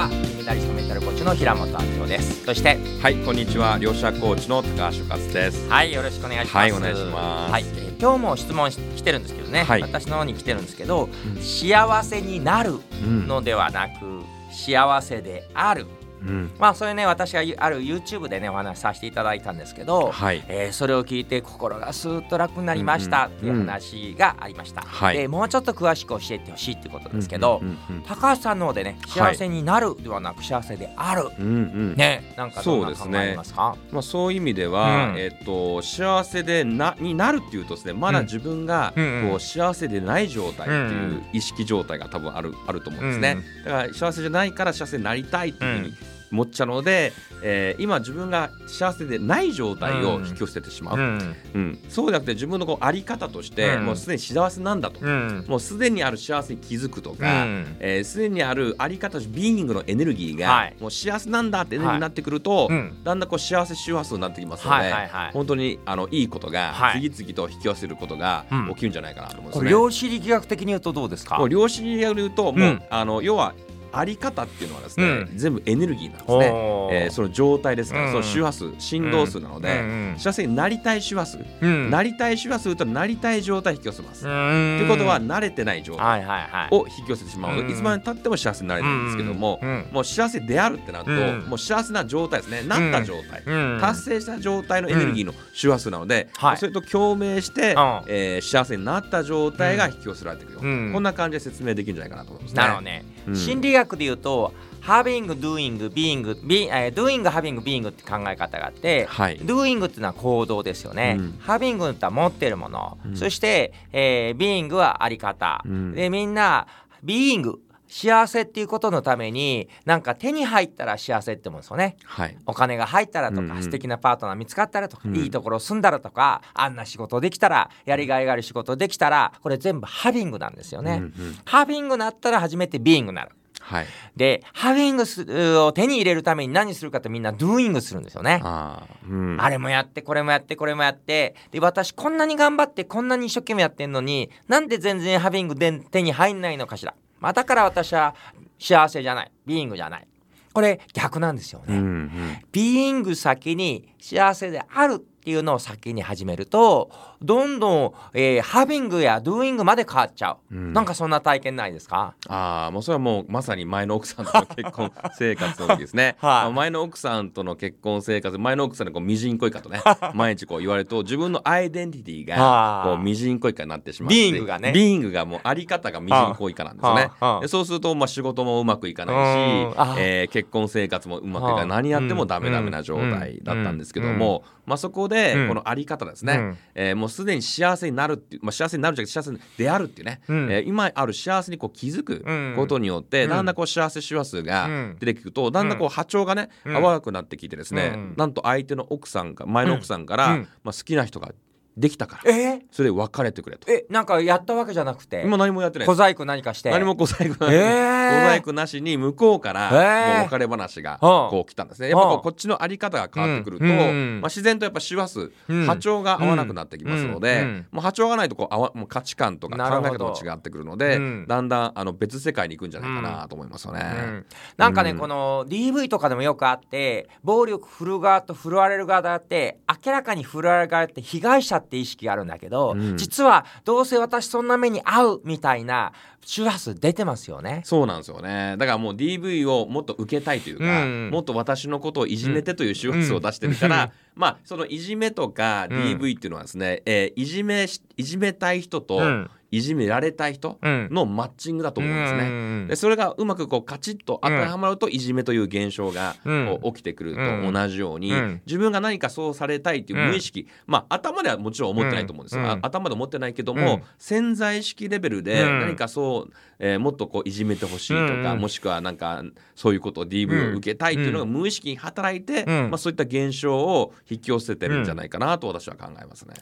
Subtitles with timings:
[0.00, 2.42] は金メダリストメンタルコーチの平本明夫です。
[2.46, 3.76] そしてはい、こんにちは。
[3.76, 5.68] 両者コーチの高橋勝です。
[5.68, 6.56] はいよろしくお願いします。
[6.56, 7.52] はいお願いします。
[7.52, 9.82] はい、えー今日も質問し来てるんですけどね、はい。
[9.82, 11.42] 私の方に来てるんですけど、うん。
[11.42, 15.86] 幸せになるうんのではなく幸せである
[16.22, 25.16] うん、まあそれね私がある YouTube でねお話しさせていただいたんですけど、はい、えーそれを聞いて心がスーッと楽になりましたっていう話がありました、はい。
[25.16, 28.60] でもうちょっと詳しく教えてほしいっていうことですけど、うんうん高橋さん。
[28.60, 29.34] の方でねはい。
[29.34, 31.52] 幸せになるではなく幸せである、うん、うん。
[31.52, 31.56] う
[31.92, 33.32] んねなんかどんな考そうですね。
[33.32, 33.76] えますか？
[33.90, 35.18] まあそういう意味では、うん。
[35.18, 39.30] えっと幸せでなになるっていうとですね、まだ自分がうんうん。
[39.30, 41.22] こう幸せでない状態ってうんういうん。
[41.32, 43.38] 意識状態が多分あるあると思うんですね。
[43.64, 45.94] だから幸せじゃないから幸せになりたいっていうふうに
[46.32, 47.12] 思っちゃうので、
[47.42, 50.96] えー今自分が幸せでない状態を引き寄せてしまう。
[50.96, 51.36] うん。
[51.54, 51.78] うん。
[51.88, 53.86] そうじゃなくて自分のこうあり方として、うん。
[53.86, 55.00] もうすでに幸せなんだと。
[55.00, 55.44] うん。
[55.48, 57.76] もうすでにある幸せに気づくとうか、ん。
[57.80, 60.76] えーすでにあるあり方ビーイングのエネルギーが、はい。
[60.80, 62.98] もう幸せなんだってエネルギーになってくると、うん。
[63.02, 64.92] だんだんこう幸せ周波数になってきますので、はい。
[64.92, 65.08] はい。
[65.08, 65.32] はい。
[65.32, 67.10] 本当にあのいいことがはい。
[67.10, 68.68] 次々と引き寄せることがうん。
[68.70, 69.64] 起きるんじゃないかなと思うんですこね。
[69.66, 71.44] れ量子力学的に言うとどうですか？
[71.48, 72.82] 量子力学で言うと、もううん。
[72.90, 73.54] あの要は
[73.92, 75.30] あり方っていうのはですね、うん。
[75.34, 76.46] 全部エネルギーなんですね。
[76.92, 78.12] えーその状態ですから、うん。
[78.12, 81.90] その周波数振動数なので、うん幸せになりたい周波数、うん。
[81.90, 84.22] なりたい周波数となりたい状態を引き寄せます。
[84.22, 86.24] とということは慣れてない状態
[86.70, 87.56] を引き寄せてしまう。
[87.62, 91.44] のいつまでたっても幸せになれないんですけども、うんもう幸せであるってなると、うん。
[91.48, 92.62] もう幸せな状態ですね。
[92.62, 93.78] なった状態、うん。
[93.80, 96.56] 達成した状態のエネルギーの周波数なので、はい。
[96.56, 98.02] それと共鳴して、うん。
[98.06, 100.90] えー幸せになった状態が引き寄せられていくよ、うん。
[100.92, 102.56] こんな感じで説明できるんじゃないかなと思いますね。
[102.56, 103.36] なるほどね、うん。
[103.36, 109.38] 心理学で言うと having, doing, being, be, えー doing, having, being って考え方があって、はい。
[109.38, 111.38] doing っていうのは行動ですよね、うん。
[111.46, 113.16] having って持ってるもの、うん。
[113.16, 115.92] そして、えー being はあり方、うん。
[115.92, 116.66] でみんな
[117.04, 117.58] being
[117.90, 121.96] 幸せっていうことのためになんか手に入ったら幸せって思うんですよね。
[122.04, 122.36] はい。
[122.46, 123.62] お金が入ったらとか、うんうん。
[123.62, 125.16] 素敵なパートナー見つかったらとか、うん。
[125.16, 131.12] いいところ住んだらとかあんな仕事できたらやりがいがある仕事できたらこれ全部ハビングなんですよね、うんうん。
[131.44, 133.32] ハビングなったら初めてビーイングになる。
[133.60, 133.86] はい。
[134.16, 135.24] でハビングす
[135.58, 138.40] を手に入れるために何するかってみんなドゥーイングするんですよね。
[138.42, 139.40] あー、うん。
[139.40, 141.34] あれもやってこれもやってこれもやって。
[141.50, 148.14] で私こんなに頑張ってこんなに一生懸命やってんのになんで全然ハビングで手に入んないのかしら、まあ、だから私は
[148.58, 149.32] 幸せじゃない。
[149.46, 150.08] ビーイングじゃない。
[150.52, 152.10] これ逆なんですよね、うんうん。
[152.50, 160.72] ビーイング先に幸せであるっていうのを先に始めるとどんどん、えーハビングやドゥーイングまで変わっちゃう、うん。
[160.72, 162.14] なんかそんな体験ないですか？
[162.26, 166.44] ああもうそれはもうまさに前の奥さんとの結婚生活の時ですね、 はい。
[166.44, 169.82] まあ前の奥さんとの結婚生活前の奥さんにこうミジンコイカとね
[170.14, 174.72] 毎日こう言われると自分のアイデンティティはあがこうミジンコイカになってしまってビーイングがね。
[174.72, 177.10] ビーイングがもうあり方がミジンコイカなんですよね。
[177.42, 179.80] でそうするとまあ仕事もうまくいかないしうん。
[179.80, 181.82] あ、えー結婚生活もうまくいかはあない。
[181.82, 185.48] 何やってもダメダメな状態だったんですけども、まあ、そこでうん。
[185.48, 186.58] このあり方ですね、うん。
[186.74, 190.52] えーもうすでに幸せになるっていう、まあ、幸せになるじゃなくて幸せであるっていうね、うん。
[190.52, 192.54] えー今ある幸せにこう気づくうん。
[192.56, 193.30] ことによって、うん。
[193.30, 194.96] だんだんこう幸せ周波数がうん。
[195.00, 196.76] 出てくると、だんだんこう波長がね、うん。
[196.76, 198.14] 合わなくなってきてですね、うん。
[198.16, 200.48] なんと相手の奥さんが前の奥さんから、うん。
[200.62, 201.32] まあ、好きな人が
[201.80, 202.30] できたから。
[202.30, 202.62] え？
[202.70, 203.70] それで別れてくれと。
[203.72, 205.22] えなんかやったわけじゃなくて？
[205.24, 206.70] 今何もやってない小細工何かして？
[206.70, 208.10] 何も小細工なし、えー。
[208.10, 210.18] 小細工なしに向こうからえー。
[210.18, 211.88] もう別れ話がはあこう来たんですね。
[211.88, 213.70] やっぱこっちのあり方が変わってくると、うん。
[213.70, 213.74] う
[214.18, 214.20] ん。
[214.20, 215.66] まあ、自然とやっぱ周波数、うん。
[215.66, 217.48] 波長が合わなくなってきますので、うん。
[217.48, 217.66] うん。
[217.72, 221.24] もう波長がないとこう合わもう価値観とか考え方も違ってくるので、うん。
[221.26, 223.80] だんだんあの別世界に行くんじゃないかなと思いますよね。
[223.82, 224.26] うん。
[224.56, 224.98] なんかね、うん。
[224.98, 232.96] この DV とかでもよくあって暴力振る側と振るわれる側だって明らかに振るわれる側って被害者って意識があるんだけど、うん。
[232.96, 235.92] 実はどうせ私そんな目に遭うみたいな
[236.24, 237.62] 周波数出てますよね。
[237.64, 238.56] そうなんですよね。
[238.58, 241.10] だからもう DV をもっと受けたいというか、うん。
[241.10, 245.78] もっと私のことをいじめてという周波数を出してるから、うんまあそのいじめとかうん。
[245.98, 249.30] DV っていうのはですね、えーいじめしいじめたい人と、うん。
[249.52, 250.88] いじめられたい人うん。
[250.92, 252.20] のマッチングだと思うんですね。
[252.20, 256.58] うんでそれがうまくこうカチッと当てはまるといじめという現象がうん。
[256.62, 258.42] こう起きてくると同じように、うん。
[258.46, 262.48] 自分が何かそうされたいっていう無意識、まあ頭ではもちろん思ってないと思うんですよ、うん。
[262.48, 263.82] あ頭で思ってないけども、うん。
[263.98, 265.60] 潜在意識レベルでうん。
[265.60, 268.40] 何かそう、えーもっとこういじめてほしいとか、うん。
[268.40, 269.24] もしくはなんか
[269.56, 272.70] そういうことを DV を受けたいっていうのが無意識に働いて、うん。
[272.70, 276.34] まあ、そういった現象を引き寄せてるんじゃないかなと私は考えますね。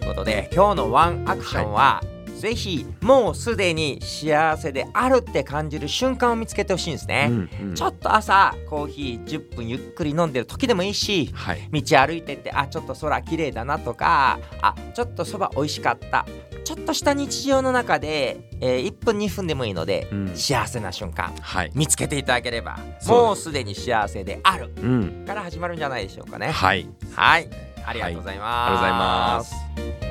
[0.00, 2.02] ということで今日のワンアクションは、
[2.38, 7.74] ぜひもうすでに幸せであるって感じる瞬間を見つけてほしいんですね、うんうん。
[7.74, 11.68] ちょっと朝コーヒー10分ゆっくり飲んでる時でもいいしはい。
[11.72, 16.26] 道歩いてってあちょっと空綺麗だなとかあちょっとそば美味しかった。
[16.64, 20.36] ちょっとした日常の中で、えー1分2分でもいいので、うん。
[20.36, 21.70] 幸せな瞬間はい。
[21.74, 25.24] 見つけていただければもうすでに幸せであるうん。
[25.26, 26.48] から始まるんじゃないでしょうかね。
[26.48, 26.88] はい。
[27.14, 27.48] はい。
[27.86, 30.05] ありがとうございます、ありがとうございます